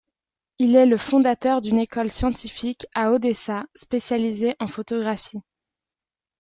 [0.57, 5.41] Il est le fondateur d'une école scientifique à Odessa spécialisée en photographie.